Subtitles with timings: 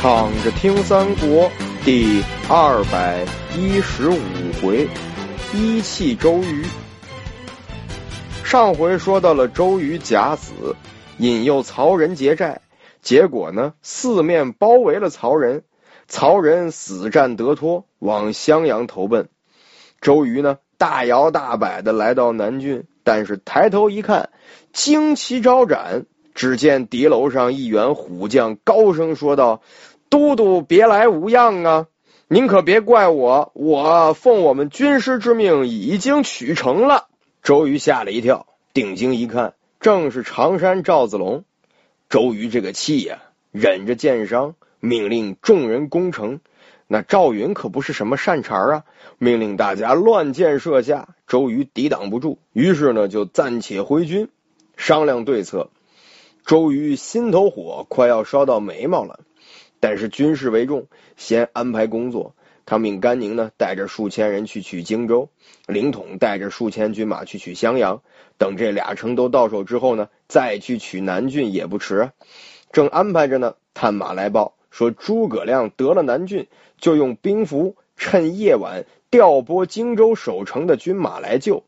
[0.00, 1.50] 躺着听三国
[1.84, 3.22] 第二百
[3.54, 4.16] 一十五
[4.62, 4.88] 回，
[5.52, 6.64] 一气周瑜。
[8.42, 10.74] 上回说到了周瑜假死，
[11.18, 12.62] 引诱曹仁结寨，
[13.02, 15.64] 结果呢，四面包围了曹仁，
[16.08, 19.28] 曹仁死战得脱，往襄阳投奔。
[20.00, 24.30] 周瑜呢，大摇大摆的来到南郡，但是抬头一看，
[24.72, 26.06] 旌旗招展。
[26.32, 29.60] 只见敌楼上一员虎将高声说道
[30.10, 31.86] ：“都督别来无恙啊！
[32.26, 37.06] 您可别怪我，我奉我们军师之命，已经取城了。”
[37.42, 41.44] 周瑜吓了一跳，定睛一看，正是常山赵子龙。
[42.08, 46.40] 周瑜这个气呀，忍着箭伤，命令众人攻城。
[46.88, 48.84] 那赵云可不是什么善茬啊，
[49.18, 51.14] 命令大家乱箭射下。
[51.28, 54.28] 周瑜抵挡不住，于是呢，就暂且回军，
[54.76, 55.70] 商量对策。
[56.44, 59.20] 周瑜心头火快要烧到眉毛了，
[59.80, 60.86] 但是军事为重，
[61.16, 62.34] 先安排工作。
[62.66, 65.28] 他命甘宁呢带着数千人去取荆州，
[65.66, 68.02] 凌统带着数千军马去取襄阳。
[68.38, 72.10] 等这俩城都到手之后呢，再去取南郡也不迟。
[72.70, 76.46] 正安排着呢，探马来报说诸葛亮得了南郡，
[76.78, 81.64] 就用兵符趁夜晚调拨荆州守城的军马来救。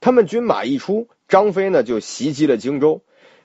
[0.00, 3.02] 他们军马一出，张飞呢就袭击了荆州。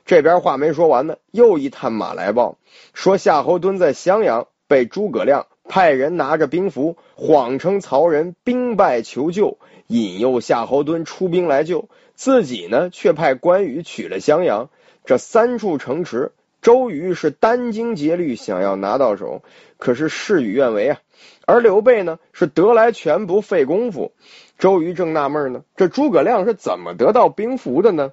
[0.10, 2.58] 这边话没说完呢，又一探马来报
[2.96, 14.72] 说夏侯惇在襄阳被诸葛亮派人拿着兵符，谎称曹仁兵败求救，引诱夏侯惇出兵来救，自己呢却派关羽取了襄阳。
[15.06, 16.32] 这三处城池，
[16.64, 19.44] 周瑜是殚精竭虑想要拿到手，
[19.78, 21.00] 可是事与愿违啊。
[21.46, 24.12] 而刘备呢是得来全不费功夫。
[24.58, 28.12] 周瑜正纳闷呢，这诸葛亮是怎么得到兵符的呢？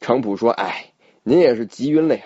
[0.00, 0.86] 程普说：“哎。”
[1.28, 2.22] 您也是急晕了呀！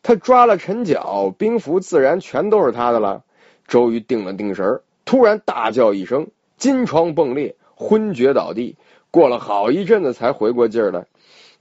[0.00, 3.24] 他抓了陈角，兵符自然全都是他的了。
[3.66, 8.76] 周瑜定了定神，突然大叫一声，金疮迸裂，昏厥倒地。
[9.10, 11.06] 过了好一阵子才回过劲儿来。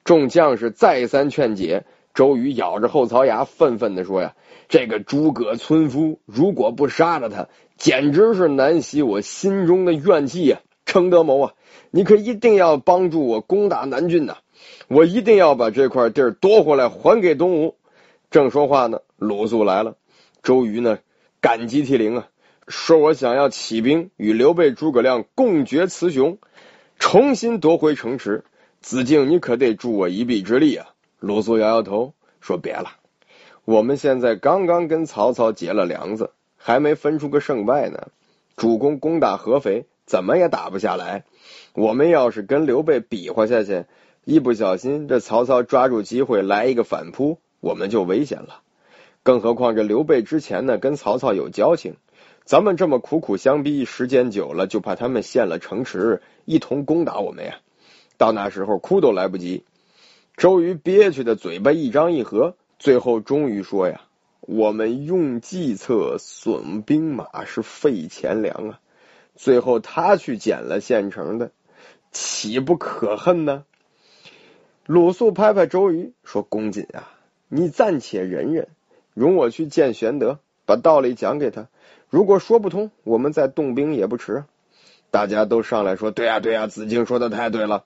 [0.04, 4.36] 众将士再三劝解，周瑜咬着后槽牙，愤愤的说：“呀，
[4.70, 10.60] 这个诸葛村夫，如果不杀了他，简直是难洗我心中的怨气呀！
[10.88, 11.54] 程德谋啊，
[11.92, 14.38] 你可一定要帮助我攻打南郡呐！”
[14.88, 17.76] 我一定要把这块地儿夺回来，还给东吴。
[18.32, 19.96] 正说话呢，鲁肃来了。
[20.42, 21.00] 周瑜呢，
[21.42, 22.28] 感激涕零啊，
[22.68, 26.38] 说我想要起兵与刘备、诸葛亮共决雌雄，
[26.98, 28.46] 重新夺回城池。
[28.80, 30.88] 子敬，你可得助我一臂之力啊！
[31.20, 32.92] 鲁肃摇摇头说：“别了，
[33.66, 38.08] 我们现在刚刚跟曹操结了梁子，还没分出个胜败呢。
[38.56, 41.26] 主公攻打合肥，怎么也打不下来。
[41.74, 43.86] 我们要是跟刘备比划下去。”
[44.30, 48.60] 一不小心，这曹操抓住机会来一个反扑，我们就危险了。
[49.24, 51.96] 更何况这刘备之前呢跟曹操有交情，
[52.44, 57.60] 咱们这么苦苦相逼，时间久了，就怕他们陷了城池，一同攻打我们呀。
[58.18, 59.64] 到那时候哭都来不及。
[60.36, 64.02] 周瑜憋屈的嘴巴一张一合，最后终于说呀
[64.42, 68.80] ：“我们用计策损兵马是费钱粮啊，
[69.38, 71.52] 最后他去捡了现成的，
[72.12, 73.64] 岂不可恨呢？”
[74.86, 77.12] 鲁肃拍拍周瑜说：“公瑾啊，
[77.48, 78.68] 你暂且忍忍，
[79.14, 81.68] 容我去见玄德，把道理讲给他。
[82.10, 84.44] 如果说不通，我们再动兵也不迟。”
[85.12, 87.84] 大家都上来说：“对呀，对呀，子敬说的太对了。”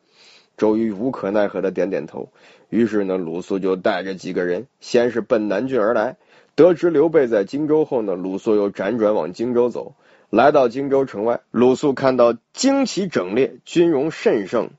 [0.57, 2.29] 周瑜无可奈何的点点头。
[2.69, 6.17] 于是呢，鲁肃就带着几个人，先是奔南郡而来。
[6.55, 9.95] 得知刘备在荆州后呢，鲁肃又辗转往荆州走。
[10.31, 14.69] 来到荆州城外，鲁肃看到旌旗整列，军容甚盛，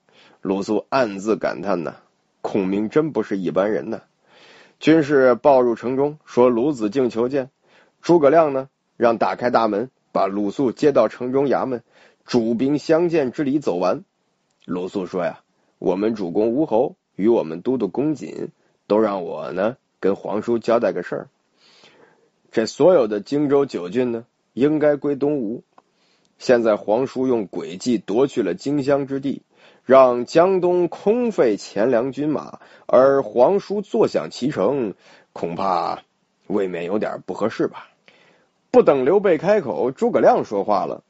[0.41, 1.97] 鲁肃暗自感叹呐。
[2.41, 4.01] 孔明真不是一般人呐。
[4.81, 7.51] 军士报入城中，说鲁子敬求见。
[8.01, 11.83] 诸葛亮呢，让打开大门，把鲁肃接到城中衙门，
[12.25, 14.05] 主兵相见之礼走完。
[14.65, 15.41] 鲁肃说呀
[15.79, 18.49] ：“我们主公吴侯与我们都督公瑾，
[18.87, 21.29] 都让我呢跟皇叔交代个事儿。
[22.51, 25.63] 这所有的荆州九郡呢，应该归东吴。
[26.39, 29.43] 现在皇叔用诡计夺去了荆襄之地。”
[29.85, 34.95] 让江东空费钱粮军马，而皇叔坐享其成，
[35.33, 36.05] 恐怕
[36.47, 37.89] 未免有点不合适吧？
[38.71, 41.03] 不等刘备开口，诸葛亮说话了：“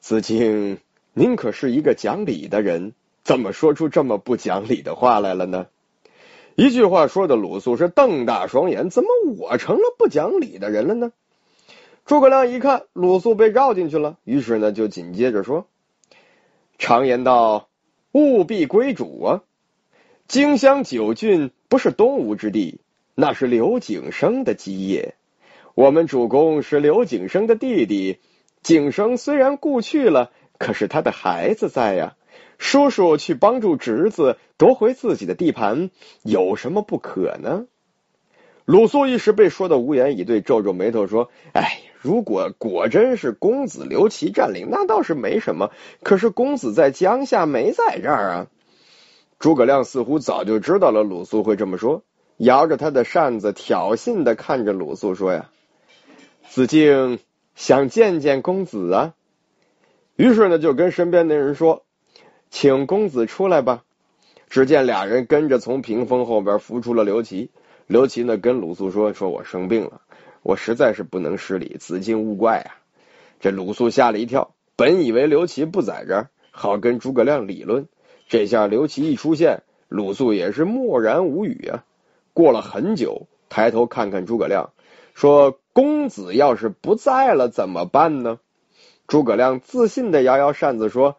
[0.00, 0.78] 子敬，
[1.12, 5.66] 您可是一个讲理的人，怎么说出这么不讲理的话来了呢？”
[6.56, 11.12] 一句话说的鲁肃是瞪大双眼：“怎么我成了不讲理的人了呢？”
[12.04, 15.66] 诸葛亮一看鲁肃被绕进去了，于是呢就紧接着说
[16.78, 17.68] ：“常言道。”
[18.12, 19.42] 务必归主啊！
[20.28, 22.78] 荆襄九郡不是东吴之地，
[23.16, 25.16] 那是刘景升的基业。
[25.74, 28.20] 我们主公是刘景升的弟弟，
[28.62, 32.14] 景升虽然故去了，可是他的孩子在呀。
[32.56, 35.90] 叔叔去帮助侄子夺回自己的地盘，
[36.22, 37.66] 有什么不可呢？”
[38.64, 45.70] 鲁肃一时被说的无言以对，皱皱眉头说：“哎，如果果真是公子刘琦占领，那倒是没什么。
[46.02, 48.46] 可是公子在江夏，没在这儿啊。”
[49.40, 52.02] 诸葛亮似乎早就知道了鲁肃会这么说，
[52.36, 55.48] 摇着他的扇子，挑衅的看着鲁肃说：“呀，
[56.46, 57.20] 子敬
[57.54, 59.14] 想见见公子啊。”
[60.16, 61.86] 于是呢，就跟身边的人说
[62.50, 63.82] ：“请公子出来吧。”
[64.50, 67.50] 只见俩人跟着从屏风后边扶出了刘琦。
[67.86, 70.02] 刘琦呢，跟鲁肃说：“说我生病了，
[70.44, 72.78] 我实在是不能失礼，子敬勿怪啊。”
[73.40, 77.88] 这鲁肃吓了一跳，本以为刘琦不在这儿，好跟诸葛亮理论。
[78.28, 81.84] 这下刘琦一出现，鲁肃也是默然无语啊。
[82.32, 84.72] 过了很久，抬头看看诸葛亮，
[85.14, 88.38] 说：“公子要是不在了怎么办呢？”
[89.06, 91.16] 诸葛亮自信的摇摇扇子说：“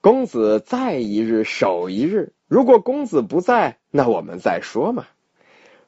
[0.00, 5.06] 公子在一日守一日，如果公子不在，那我们再说嘛。”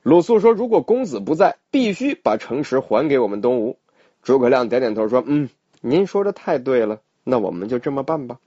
[0.03, 3.77] 鲁肃说：“如果公子不在，必须把城池还给我们东吴。”
[4.23, 5.51] 诸葛亮点点头说：“嗯，
[5.83, 8.39] 您说的太对了，那我们就这么办吧。”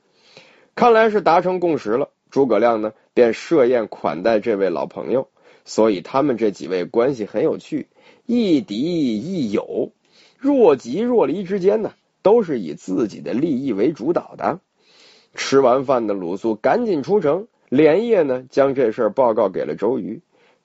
[0.74, 2.10] 看来是达成共识了。
[2.32, 5.28] 诸葛亮呢，便设宴款待这位老朋友。
[5.66, 7.88] 所以他们这几位关系很有趣，
[8.26, 9.92] 亦敌亦友，
[10.40, 14.60] 若即若离之间呢，都是以自己的利益为主导的。
[15.36, 20.22] 吃完饭的鲁肃赶紧出城，连夜呢将这事报告给了周瑜。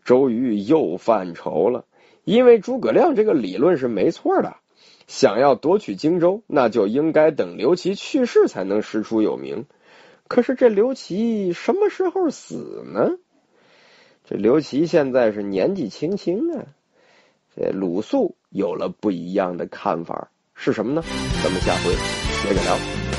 [0.09, 1.85] 周瑜又犯愁了，
[2.25, 4.57] 因为诸葛亮这个理论是没错的，
[5.07, 9.67] 想要夺取荆州，那就应该等刘琦去世才能师出有名。
[10.27, 13.19] 可是这刘琦什么时候死呢？
[14.25, 16.65] 这刘琦现在是年纪轻轻啊。
[17.55, 21.03] 这鲁肃有了不一样的看法，是什么呢？
[21.43, 21.93] 咱们下回
[22.43, 23.18] 接着聊。